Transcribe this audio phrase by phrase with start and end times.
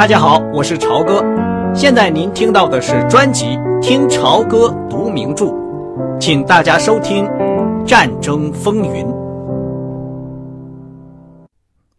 [0.00, 1.22] 大家好，我是朝哥。
[1.74, 3.44] 现在您听到的是专辑
[3.82, 5.44] 《听朝歌读名著》，
[6.18, 7.22] 请大家收听
[7.84, 9.04] 《战争风云》。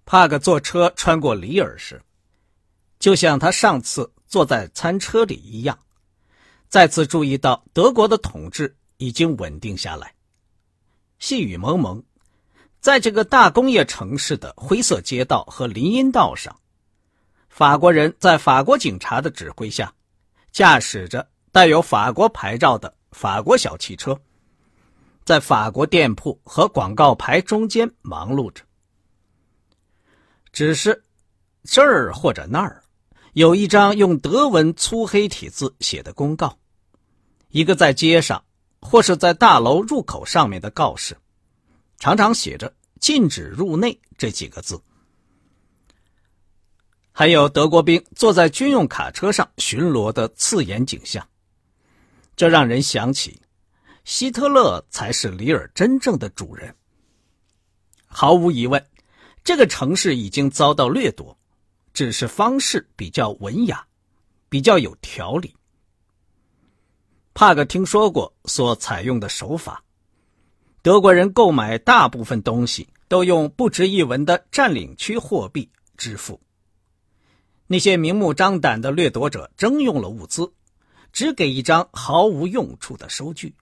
[0.04, 2.02] 帕格坐车穿过里尔时，
[2.98, 5.78] 就像他上次坐在餐车里一样，
[6.70, 10.12] 再次注意到德国的统治已经稳定下来。
[11.20, 12.02] 细雨蒙蒙，
[12.80, 16.56] 在这个大工业城市的灰色街道和林荫道上。
[17.52, 19.94] 法国人在法国警察的指挥下，
[20.54, 24.18] 驾驶着带有法国牌照的法国小汽车，
[25.26, 28.64] 在法国店铺和广告牌中间忙碌着。
[30.54, 31.04] 只是
[31.66, 32.82] 这儿或者那儿，
[33.34, 36.58] 有一张用德文粗黑体字写的公告，
[37.50, 38.42] 一个在街上
[38.80, 41.18] 或是在大楼入口上面的告示，
[42.00, 44.82] 常常写着“禁止入内”这几个字。
[47.22, 51.24] 还有德国兵坐在军用卡车上巡逻的刺眼景象，
[52.36, 53.40] 这让人想起，
[54.06, 56.76] 希特勒才是里尔真正的主人。
[58.08, 58.84] 毫无疑问，
[59.44, 61.38] 这个城市已经遭到掠夺，
[61.94, 63.86] 只是方式比较文雅，
[64.50, 65.56] 比较有条理。
[67.36, 69.84] 帕克听说过所采用的手法，
[70.82, 76.42] 德国人购买大部分东西都用不值一文的占领区货币支付。
[77.72, 80.52] 那些明目张胆的掠夺者征用了物资，
[81.14, 83.56] 只给一张毫无用处的收据。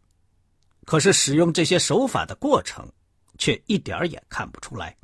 [0.84, 2.92] 可是使用这些手法的过程，
[3.38, 4.98] 却一点也看不出来。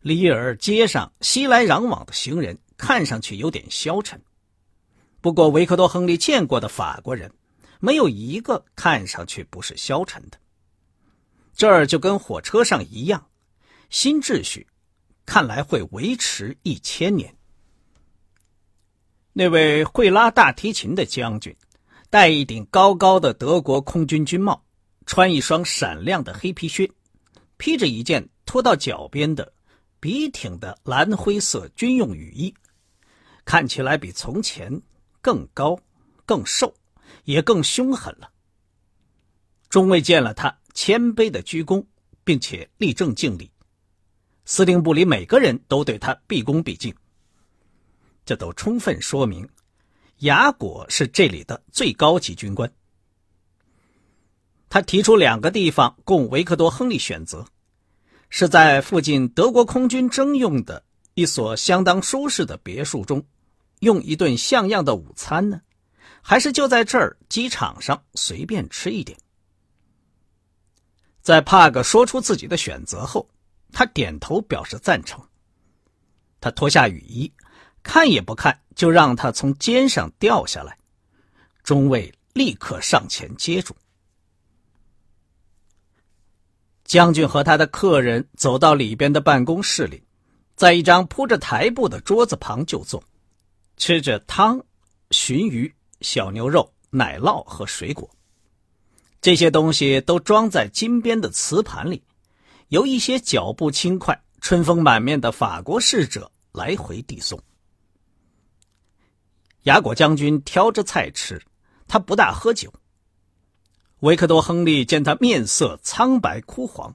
[0.00, 4.20] 里尔街上熙来攘往的行人看上去有点消沉，
[5.20, 7.32] 不过维克多·亨利见过的法国人，
[7.78, 10.38] 没有一个看上去不是消沉的。
[11.54, 13.24] 这儿就跟火车上一样，
[13.88, 14.66] 新秩序。
[15.26, 17.34] 看来会维持一千年。
[19.32, 21.54] 那位会拉大提琴的将军，
[22.08, 24.64] 戴一顶高高的德国空军军帽，
[25.06, 26.88] 穿一双闪亮的黑皮靴，
[27.56, 29.52] 披着一件拖到脚边的
[29.98, 32.54] 笔挺的蓝灰色军用雨衣，
[33.44, 34.80] 看起来比从前
[35.20, 35.76] 更高、
[36.24, 36.72] 更瘦，
[37.24, 38.30] 也更凶狠了。
[39.68, 41.84] 中尉见了他，谦卑的鞠躬，
[42.22, 43.50] 并且立正敬礼。
[44.44, 46.94] 司令部里每个人都对他毕恭毕敬，
[48.26, 49.48] 这都充分说明，
[50.18, 52.70] 雅果是这里的最高级军官。
[54.68, 57.46] 他提出两个地方供维克多·亨利选择，
[58.28, 60.84] 是在附近德国空军征用的
[61.14, 63.24] 一所相当舒适的别墅中，
[63.80, 65.60] 用一顿像样的午餐呢，
[66.20, 69.16] 还是就在这儿机场上随便吃一点？
[71.22, 73.26] 在帕格说出自己的选择后。
[73.74, 75.22] 他点头表示赞成。
[76.40, 77.30] 他脱下雨衣，
[77.82, 80.78] 看也不看，就让他从肩上掉下来。
[81.62, 83.74] 中尉立刻上前接住。
[86.84, 90.02] 将军和他的客人走到里边的办公室里，
[90.54, 93.02] 在一张铺着台布的桌子旁就坐，
[93.78, 94.62] 吃着汤、
[95.10, 98.08] 鲟鱼、小牛肉、奶酪和水果。
[99.22, 102.02] 这些东西都装在金边的瓷盘里。
[102.68, 107.40] 由一些脚步轻快、春风满面的法国侍者来回递送。
[109.62, 111.40] 雅果将军挑着菜吃，
[111.88, 112.72] 他不大喝酒。
[114.00, 116.94] 维克多·亨利见他面色苍白枯黄，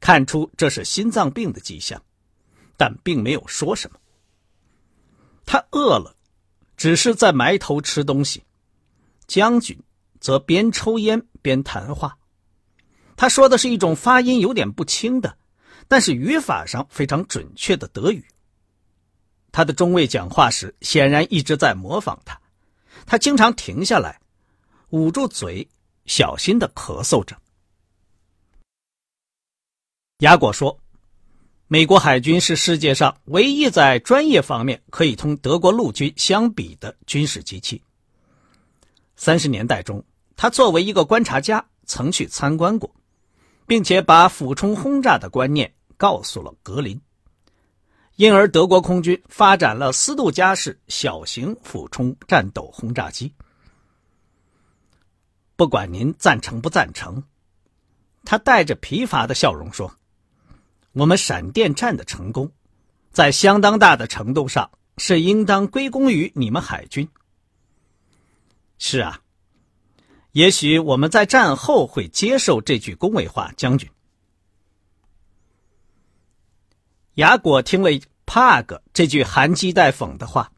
[0.00, 2.02] 看出这是心脏病的迹象，
[2.76, 3.98] 但并没有说什么。
[5.44, 6.16] 他饿了，
[6.76, 8.42] 只是在埋头吃东西。
[9.26, 9.78] 将军
[10.20, 12.16] 则边抽烟边谈话。
[13.18, 15.36] 他说的是一种发音有点不清的，
[15.88, 18.24] 但是语法上非常准确的德语。
[19.50, 22.40] 他的中尉讲话时显然一直在模仿他，
[23.06, 24.20] 他经常停下来，
[24.90, 25.68] 捂住嘴，
[26.06, 27.36] 小心的咳嗽着。
[30.18, 30.78] 雅果说
[31.66, 37.82] ：“美国海军是世界上唯一在专业方面可以同德国陆军相比的军事机器。”
[39.16, 40.04] 三十年代中，
[40.36, 42.88] 他作为一个观察家曾去参观过。
[43.68, 46.98] 并且把俯冲轰炸的观念告诉了格林，
[48.16, 53.30] 因而德国空军发展了斯杜加式小型俯冲战斗轰炸机。
[55.54, 57.22] 不管您赞成不赞成，
[58.24, 59.94] 他带着疲乏的笑容说
[60.92, 62.50] ：“我们闪电战的成功，
[63.12, 67.06] 在相当大的程度上是应当归功于你们海军。”
[68.78, 69.20] 是啊。
[70.38, 73.90] 也许我们在战后会接受这句恭维话，将军。
[77.14, 77.90] 雅果听了
[78.24, 80.52] 帕格这句含讥带讽的话，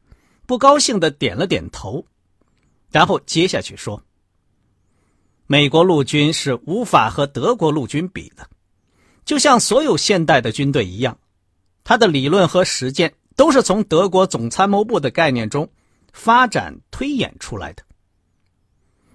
[0.44, 2.04] 不高兴的点了点头，
[2.90, 4.04] 然后接下去说
[5.48, 8.46] ：“美国陆军是无法和德国陆军比的，
[9.24, 11.18] 就像所有现代的军队一样，
[11.84, 15.66] 他的理论和实践都是从德国总参谋部的概念中
[16.12, 17.82] 发展推演出来的。”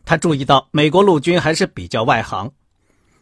[0.06, 2.54] 他注意到，美国陆军还是比较外行，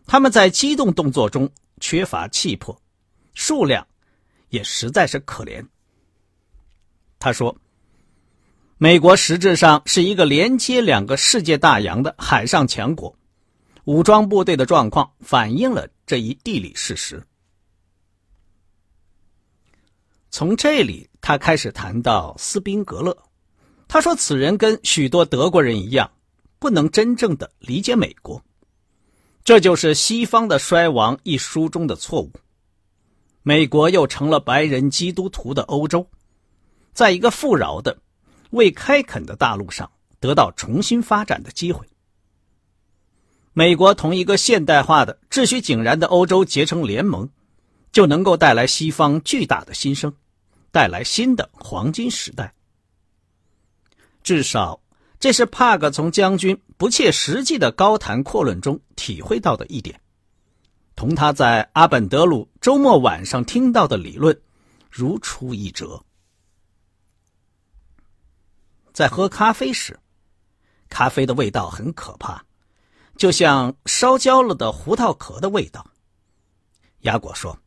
[0.05, 1.49] 他们在机动动作中
[1.79, 2.77] 缺乏气魄，
[3.33, 3.87] 数量
[4.49, 5.65] 也实在是可怜。
[7.19, 7.55] 他说
[8.77, 13.15] ：“美国实质上是一个连接两个世界大洋的海上强国，
[13.85, 17.25] 武装部队的状况反映了这一地理事实。”
[20.29, 23.17] 从这里，他开始谈到斯宾格勒。
[23.87, 26.11] 他说：“此人跟许多德国人一样。”
[26.63, 28.41] 不能真正的理解美国，
[29.43, 32.31] 这就是《西方的衰亡》一书中的错误。
[33.41, 36.07] 美国又成了白人基督徒的欧洲，
[36.93, 37.97] 在一个富饶的、
[38.51, 41.85] 未开垦的大陆上得到重新发展的机会。
[43.51, 47.29] 美国同一个现代化的、秩序井然的欧洲结成联盟，
[47.91, 50.15] 就能够带来西方巨大的新生，
[50.71, 52.53] 带来新的黄金时代。
[54.23, 54.79] 至少。
[55.23, 60.01] 这是帕格从将军不切实际的高谈阔论中体会到的一点，
[60.97, 64.37] 同他在阿本德鲁周末晚上听到的理论
[64.91, 66.03] 如出一辙。
[68.91, 69.97] 在喝咖啡时，
[70.89, 72.43] 咖啡的味道很可怕，
[73.15, 75.89] 就像烧焦了的胡桃壳的味道。
[77.03, 77.57] 雅果说：“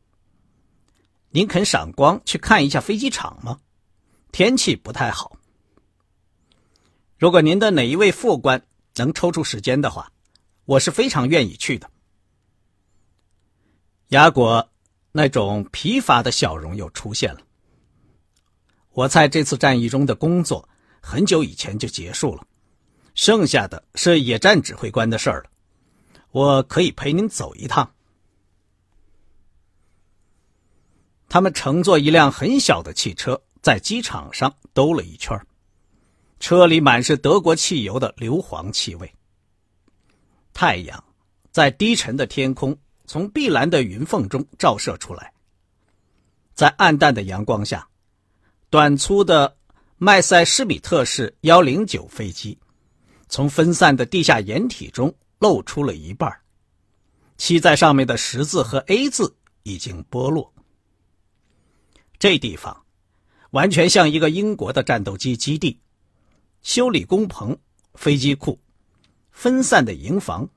[1.33, 3.59] 您肯赏光去看一下飞机场吗？
[4.31, 5.35] 天气不太好。”
[7.19, 8.63] 如果您的哪一位副官
[8.97, 10.13] 能抽出时间的话，
[10.67, 11.91] 我是非常愿意去的。
[14.09, 14.69] 雅果
[15.13, 17.41] 那种疲乏的笑容又出现了。
[18.91, 20.69] 我在这次战役中的工作
[21.01, 22.47] 很久以前就结束了，
[23.15, 25.51] 剩下的是野战指挥官的事儿了。
[26.33, 27.91] 我可以陪您走一趟。
[31.29, 35.47] 他们乘坐一辆很小的汽车，在机场上兜了一圈儿。
[36.39, 39.13] 车里满是德国汽油的硫磺气味。
[40.53, 41.03] 太阳
[41.51, 45.33] 在低沉的天空从碧蓝的云缝中照射出来，
[46.55, 47.89] 在暗淡的阳光下，
[48.71, 49.57] 短粗的
[49.97, 52.59] 麦塞施米特式幺零九飞机
[53.29, 56.41] 从分散的地下掩体中露出了一半，
[57.37, 60.53] 漆在上面的十字和 A 字已经剥落。
[62.19, 62.85] 这地方
[63.51, 65.81] 完全像一个英国的战斗机基地。
[66.67, 67.57] 修理工棚、
[67.95, 68.59] 飞机库、
[69.31, 70.49] 分散的营房，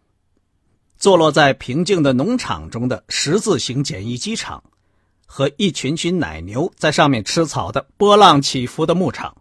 [0.98, 4.64] 坐落在平静的农场中的十字形简易机场，
[5.28, 9.40] 和一群群奶牛在上面吃草的波浪起伏的牧场。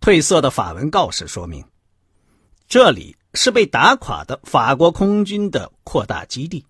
[0.00, 1.64] 褪色的法文告示说明，
[2.66, 6.66] 这里是被打垮的法国空军的扩大基地。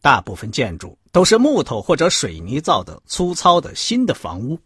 [0.00, 4.58] 大部分建筑都是木头或者水泥造的粗糙的新的房屋。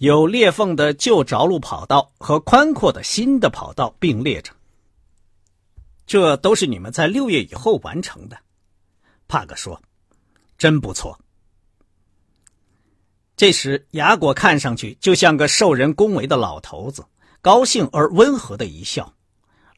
[0.00, 4.50] 有裂缝的旧着陆跑道和宽阔的新的跑道并列着。
[6.06, 8.38] 这都是你们在六月以后完成的，
[9.28, 9.82] 帕格说
[10.56, 11.20] ：“真不错。”
[13.36, 17.04] 这时，雅果看上去就像个受人恭维的老头子，
[17.42, 19.12] 高兴而温和的一笑，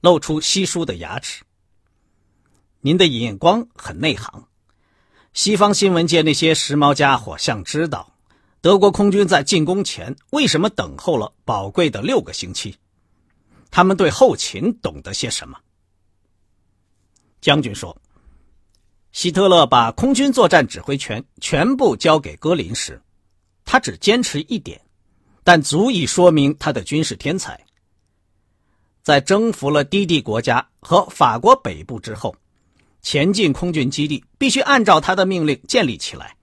[0.01, 1.43] 露出稀疏的牙齿。
[2.81, 4.47] 您的眼光很内行，
[5.33, 8.09] 西方新闻界那些时髦家伙想知道。
[8.63, 12.77] 德国空军在进攻前为什么等候了宝贵的六个星期？
[13.73, 15.59] 他们对后勤懂得些什么？
[17.41, 18.01] 将军说
[19.11, 23.03] ：“希特勒把空军作战指挥权全部交给戈林时，
[23.65, 24.81] 他只坚持一点，
[25.43, 27.67] 但足以说明他的军事天才。
[29.03, 32.37] 在征服了低地国家和法国北部之后，
[33.01, 36.37] 前进空军基地必须按照他的命令建立起来，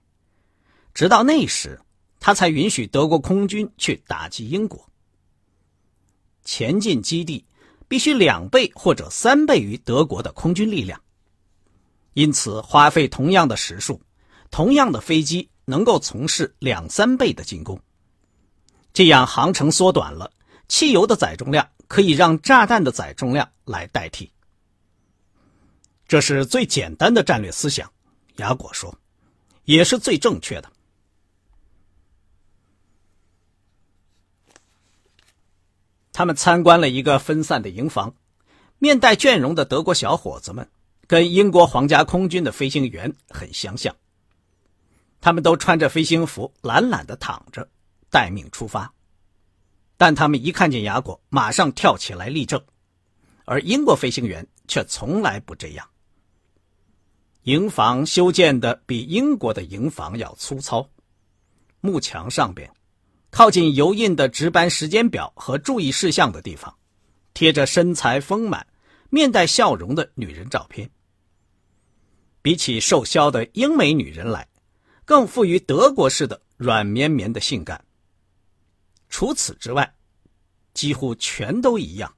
[0.92, 1.80] 直到那时。”
[2.20, 4.88] 他才允许德国空军去打击英国。
[6.44, 7.44] 前进基地
[7.88, 11.02] 必须两倍或者三倍于德国的空军力量，
[12.12, 14.00] 因此花费同样的时数，
[14.50, 17.80] 同样的飞机能够从事两三倍的进攻。
[18.92, 20.32] 这样航程缩短了，
[20.68, 24.30] 汽油的载重量可以让炸弹的载重量来代替。
[26.08, 27.90] 这是最简单的战略思想，
[28.36, 28.92] 雅果说，
[29.64, 30.72] 也是最正确的。
[36.20, 38.14] 他们参观了一个分散的营房，
[38.78, 40.68] 面带倦容的德国小伙子们，
[41.06, 43.96] 跟英国皇家空军的飞行员很相像。
[45.22, 47.66] 他们都穿着飞行服，懒懒的躺着，
[48.10, 48.92] 待命出发。
[49.96, 52.62] 但他们一看见雅果，马上跳起来立正，
[53.46, 55.88] 而英国飞行员却从来不这样。
[57.44, 60.86] 营房修建的比英国的营房要粗糙，
[61.80, 62.70] 幕墙上边，
[63.30, 66.76] 靠近油印的值班时间表和注意事项的地方，
[67.32, 68.66] 贴着身材丰满、
[69.08, 70.90] 面带笑容的女人照片。
[72.42, 74.48] 比起瘦削的英美女人来，
[75.04, 77.84] 更富于德国式的软绵绵的性感。
[79.08, 79.94] 除此之外，
[80.72, 82.14] 几乎全都一样，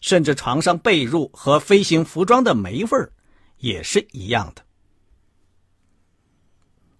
[0.00, 3.12] 甚至床上被褥和飞行服装的霉味儿
[3.58, 4.64] 也是一样的。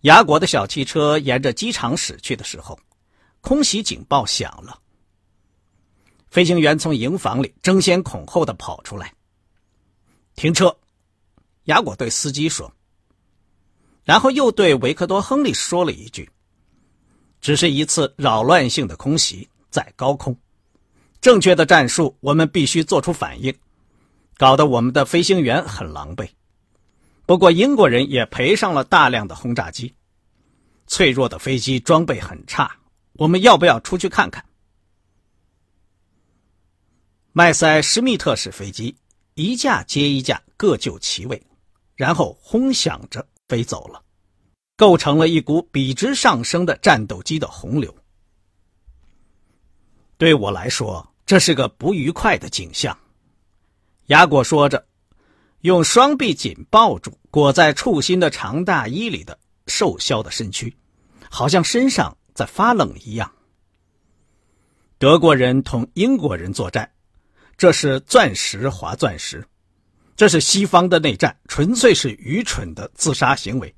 [0.02, 2.79] 雅国的小汽车沿着机场驶去的时候，
[3.42, 4.80] 空袭警报响了。
[6.30, 9.12] 飞行员从营房里争先恐后的跑出来，
[10.34, 10.75] 停车。
[11.64, 12.72] 雅果对司机说，
[14.02, 16.28] 然后又对维克多·亨利说了一句
[17.40, 20.37] ：“只是一次扰乱性的空袭，在高空，
[21.20, 23.54] 正确的战术我们必须做出反应，
[24.38, 26.28] 搞得我们的飞行员很狼狈。
[27.26, 29.94] 不过英国人也赔上了大量的轰炸机，
[30.88, 32.76] 脆弱的飞机装备很差，
[33.14, 34.45] 我们要不要出去看看？”
[37.33, 38.95] 麦塞施密特式飞机
[39.35, 41.42] 一架接一架各就其位。
[41.95, 44.02] 然后轰响着飞走了，
[44.76, 47.95] 构成了一股笔直上升的战斗机的洪流。
[50.16, 52.97] 对我来说，这是个不愉快的景象。
[54.07, 54.85] 雅果说着，
[55.61, 60.75] 用双臂紧抱住裹在簇新的长大衣里的瘦削的身躯，
[61.31, 63.31] 好像身上在发冷一样。
[64.99, 66.91] 德国人同英国人作战，
[67.57, 69.45] 这是钻石划钻石。
[70.15, 73.75] 这是西方的内战，纯粹是愚蠢的自杀行为。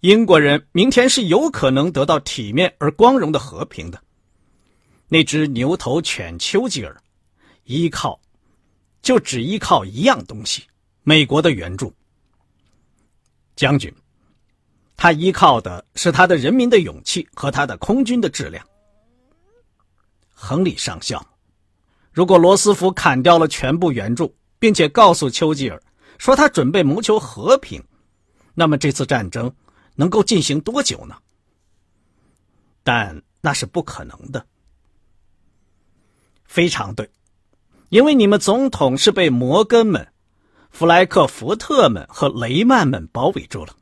[0.00, 4.02] 英国人明天是有可能得到体面而光荣的和平的。
[5.08, 7.00] 那只牛头犬丘吉尔，
[7.64, 8.20] 依靠，
[9.00, 10.64] 就只依靠一样东西——
[11.04, 11.94] 美国的援助。
[13.56, 13.90] 将军，
[14.96, 18.64] 他依靠的是他的人民的勇气和他的空军的质量。
[20.32, 21.24] 亨利上校，
[22.12, 25.82] 如果罗斯福砍掉了全部援助，并且告诉丘吉尔
[26.18, 27.82] 说他准备谋求和平，
[28.54, 29.52] 那么这次战争
[29.94, 31.16] 能够进行多久呢？
[32.82, 34.46] 但那是不可能的。
[36.44, 37.10] 非常对，
[37.88, 40.06] 因为你们总统是被摩根们、
[40.70, 43.74] 弗莱克福特们和雷曼们包围住了。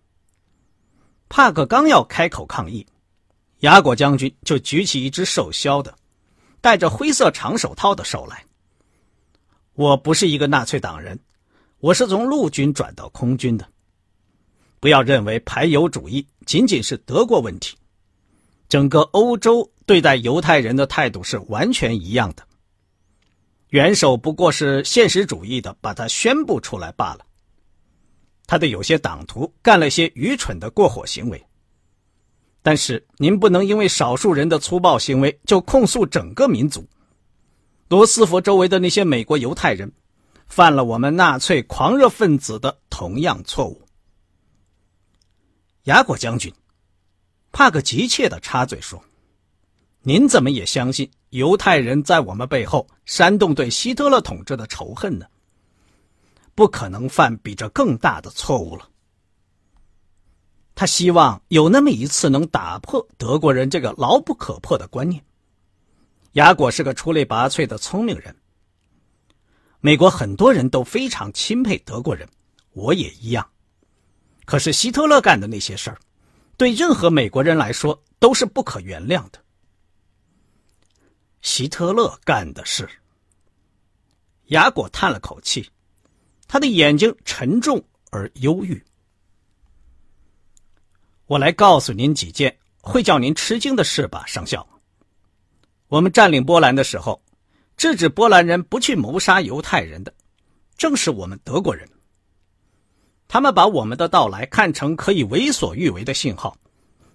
[1.33, 2.87] 帕克刚要开口抗议，
[3.61, 5.95] 雅果将军就举起一只瘦削的、
[6.61, 8.45] 戴着灰色长手套的手来。
[9.73, 11.19] 我不是一个纳粹党人，
[11.79, 13.67] 我是从陆军转到空军的。
[14.79, 17.79] 不要认为排犹主义仅仅是德国问题，
[18.69, 22.47] 整个欧洲对待犹太人的态度是完全一样的。
[23.71, 27.25] 元首不过是现实主义的把它宣布出来罢了。
[28.53, 31.43] 他的有些党徒干了些愚蠢的过火行为，
[32.61, 36.87] 但是您不能因为少数人的粗暴行为就控诉整个民族。
[37.89, 39.91] 罗斯福周围的那些美国犹太人，
[40.49, 43.81] 犯了我们纳粹狂热分子的同样错误。
[45.85, 46.53] 雅果将军，
[47.53, 49.03] 帕克急切的插嘴说
[50.05, 55.25] ：“您怎么也相信犹太人在我们背后煽动对希特勒统治的仇恨呢？
[56.62, 58.88] 不可能犯比这更大的错误了。”
[60.76, 65.25] 他希望有那么一次能打破德国人这个牢不可破的观念。
[66.35, 68.37] 雅果是个出类拔萃的聪明人。
[69.81, 72.28] 美国很多人都非常钦佩德国人，
[72.75, 73.50] 我也一样。
[74.45, 75.99] 可是希特勒干的那些事儿，
[76.57, 79.42] 对任何美国人来说都是不可原谅的。
[81.40, 82.88] 希特勒干的事。
[84.47, 85.69] 雅果叹了口气，
[86.53, 88.85] 他的眼睛沉重而忧郁。
[91.25, 94.69] 我来告诉您几件会叫您吃惊的事吧，上校。
[95.89, 97.23] 我们占领波兰的时候，
[97.79, 100.13] 制止波兰人不去谋杀犹太人的，
[100.77, 101.89] 正是我们德国人。
[103.29, 106.55] 他们把我们的到来看成可以为所欲为的信号，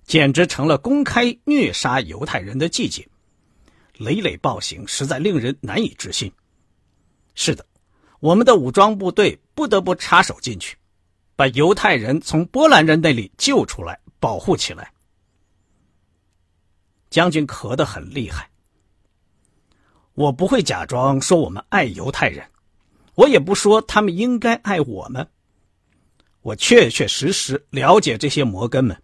[0.04, 3.08] 简直成了公开虐杀犹太人的季节。
[4.00, 6.32] 累累暴行实在令人难以置信。
[7.36, 7.64] 是的，
[8.20, 10.78] 我们的武装部队不得不插手进去，
[11.36, 14.92] 把犹太人从波兰人那里救出来，保护起来。
[17.10, 18.50] 将军咳得很厉害。
[20.14, 22.44] 我不会假装说我们爱犹太人，
[23.14, 25.28] 我也不说他们应该爱我们。
[26.42, 29.02] 我确确实实了解这些摩根们，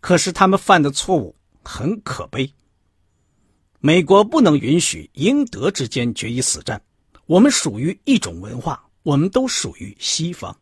[0.00, 2.50] 可是他们犯的错误很可悲。
[3.80, 6.80] 美国不能允许英德之间决一死战。
[7.26, 10.56] 我们属于一种文化，我们都属于西方。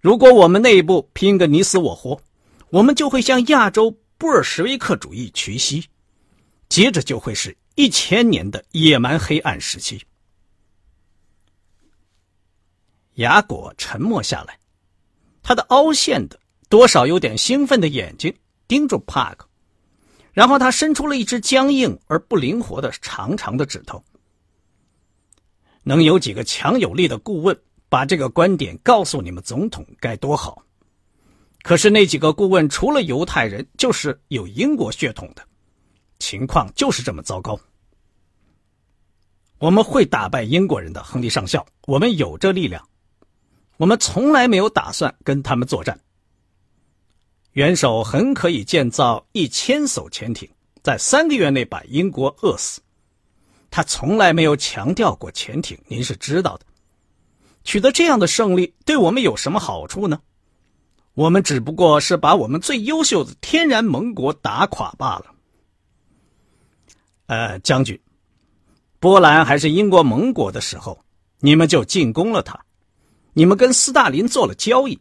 [0.00, 2.20] 如果我们内部拼个你死我活，
[2.70, 5.84] 我们就会向亚洲布尔什维克主义屈膝，
[6.68, 10.02] 接着就会是一千年的野蛮黑暗时期。
[13.16, 14.58] 雅果沉默下来，
[15.42, 16.40] 他的凹陷的、
[16.70, 18.34] 多少有点兴奋的眼睛
[18.66, 19.46] 盯住帕克，
[20.32, 24.02] 然后他伸出了一只僵硬而不灵活的长长的指头。
[25.82, 27.58] 能有几个强有力的顾问？
[27.88, 30.62] 把这个观点告诉你们总统该多好，
[31.62, 35.44] 可是那几个顾问除了犹太人，就是有英国血统的，
[36.18, 37.60] 情况就是这么糟糕。
[39.58, 42.82] 我们会打败英国人的，亨利上校，我们有这力量。
[43.76, 46.00] 我们从来没有打算跟他们作战。
[47.52, 50.48] 元首很可以建造一千艘潜艇，
[50.82, 52.80] 在三个月内把英国饿死。
[53.72, 56.66] 他从来没有强调过潜艇，您是知道的。
[57.64, 60.20] 取得这样的胜利对我们有什么好处呢？
[61.14, 65.34] 我们只不过是把我们最优秀的天然盟国打垮罢了。
[67.26, 67.98] 呃，将军，
[69.00, 71.02] 波兰还是英国盟国的时候，
[71.38, 72.62] 你们就进攻了他，
[73.32, 75.00] 你们跟斯大林做了交易，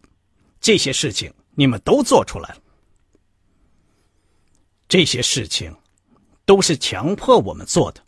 [0.62, 2.62] 这些事情你们都做出来了。
[4.88, 5.76] 这些事情
[6.46, 8.02] 都是强迫我们做的。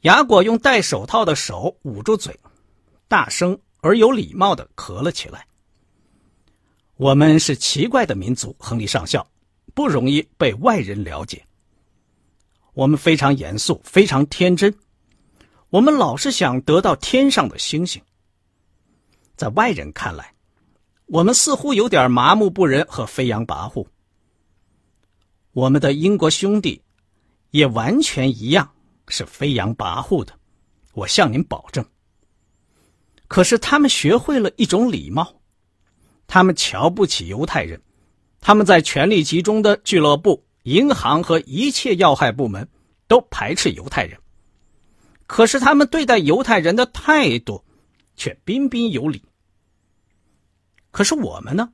[0.00, 2.38] 雅果用戴手套的手捂住嘴。
[3.08, 5.46] 大声而有礼貌的咳了起来。
[6.96, 9.24] 我们是奇怪的民族，亨利上校，
[9.74, 11.46] 不容易被外人了解。
[12.72, 14.74] 我们非常严肃，非常天真。
[15.70, 18.02] 我们老是想得到天上的星星。
[19.36, 20.34] 在外人看来，
[21.06, 23.86] 我们似乎有点麻木不仁和飞扬跋扈。
[25.52, 26.82] 我们的英国兄弟
[27.50, 28.72] 也完全一样
[29.08, 30.32] 是飞扬跋扈的，
[30.92, 31.84] 我向您保证。
[33.28, 35.40] 可是他们学会了一种礼貌，
[36.26, 37.80] 他们瞧不起犹太人，
[38.40, 42.68] 他们在权力集中的俱乐部、银行和一切要害部门
[43.08, 44.18] 都排斥犹太人。
[45.26, 47.64] 可是他们对待犹太人的态度
[48.14, 49.24] 却彬彬有礼。
[50.92, 51.70] 可是我们呢，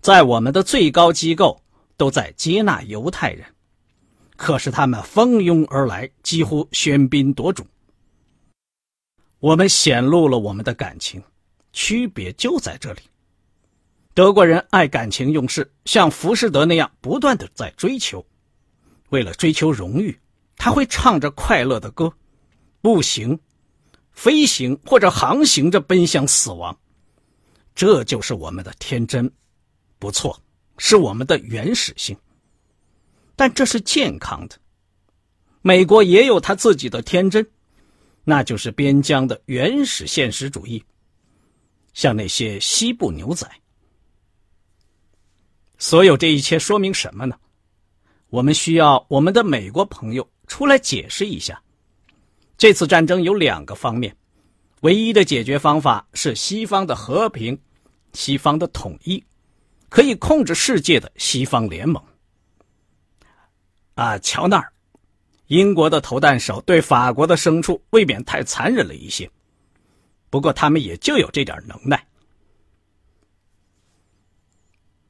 [0.00, 1.60] 在我们的最高机构
[1.96, 3.44] 都在接纳犹太人，
[4.38, 7.66] 可是他们蜂拥而来，几乎喧宾夺主。
[9.40, 11.20] 我们显露了我们的感情，
[11.72, 13.00] 区别就在这里。
[14.14, 18.24] 德国人爱感情用事，像浮士德那样不断的在追求。
[19.08, 20.16] 为了追求荣誉，
[20.56, 22.12] 他会唱着快乐的歌，
[22.80, 23.40] 步行、
[24.12, 26.78] 飞行或者航行着奔向死亡。
[27.74, 29.30] 这就是我们的天真，
[29.98, 30.40] 不错，
[30.78, 32.16] 是我们的原始性。
[33.38, 34.56] 但这是健康的。
[35.62, 37.48] 美国也有他自己的天真。
[38.24, 40.84] 那就是边疆的原始现实主义，
[41.94, 43.48] 像那些西部牛仔。
[45.78, 47.38] 所有这一切说明什么呢？
[48.28, 51.62] 我们需要我们的美国朋友出来解释一下。
[52.58, 54.14] 这次战争有两个方面，
[54.80, 57.58] 唯一的解决方法是西方的和平、
[58.12, 59.24] 西方的统一，
[59.88, 62.02] 可以控制世界的西方联盟。
[63.98, 64.72] 啊，瞧那儿！
[65.48, 69.28] 英国的投弹手对法国的牲畜未免太残忍了一些，
[70.30, 72.06] 不过他们也就有这点能耐。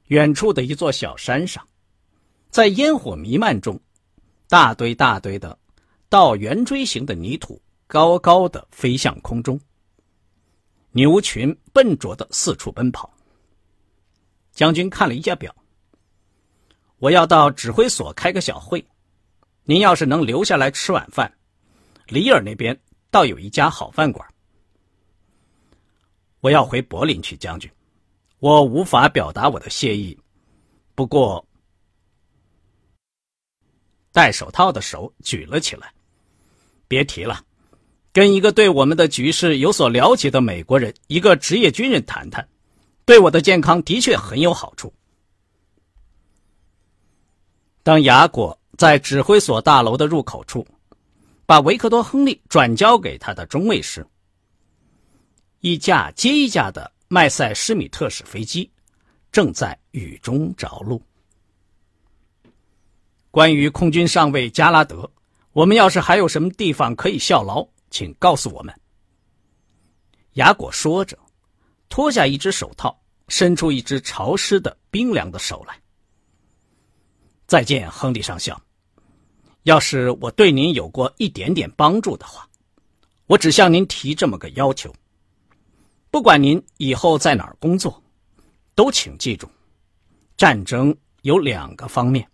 [0.07, 1.69] 远处的一座小山上，
[2.49, 3.79] 在烟火弥漫中，
[4.49, 5.59] 大堆大堆的
[6.09, 9.61] 倒圆锥形的泥土高高的飞向空中，
[10.93, 13.13] 牛群笨拙的四处奔跑。
[14.55, 15.55] 将军看了一下表，
[16.99, 18.85] 我要到指挥所开个小会。
[19.65, 21.33] 您要是能留下来吃晚饭，
[22.07, 22.79] 里尔那边
[23.11, 24.27] 倒有一家好饭馆。
[26.41, 27.71] 我要回柏林去，将军，
[28.39, 30.19] 我无法表达我的谢意。
[30.95, 31.45] 不过，
[34.13, 35.93] 戴手套的手举了起来。
[36.89, 37.45] 别提了，
[38.13, 42.49] 跟一个对我们的局势有所了解的美国人，一个职业军人谈谈，
[43.05, 44.93] 对我的健康的确很有好处。
[47.89, 48.55] 当雅果。
[48.77, 50.65] 在指挥所大楼的入口处，
[51.47, 54.07] 把维克多·亨利转交给他的中尉时，
[55.61, 58.71] 一架接一架的麦塞施米特式飞机
[59.33, 61.03] 正在雨中着陆。
[63.33, 65.11] 关于空军上尉加拉德，
[65.53, 68.73] 我们要是还有什么地方可以效劳，请告诉我们。
[70.35, 71.19] 雅果说着，
[71.89, 72.97] 脱下一只手套，
[73.27, 75.81] 伸出一只潮湿的、冰凉的手来。
[77.49, 78.61] 再见，亨利上校。
[79.63, 82.47] 要是我对您有过一点点帮助的话，
[83.27, 84.95] 我只向您提这么个要求：
[86.11, 88.03] 不管您以后在哪儿工作，
[88.75, 89.49] 都请记住，
[90.37, 92.31] 战争有两个方面，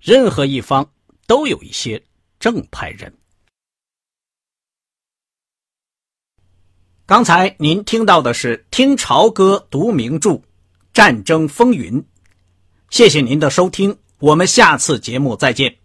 [0.00, 0.84] 任何一方
[1.28, 2.02] 都有一些
[2.40, 3.16] 正派人。
[7.06, 10.42] 刚才您听到的是《听潮歌读名著：
[10.92, 12.02] 战争风云》，
[12.90, 15.81] 谢谢您的收听，我们下次节目再见。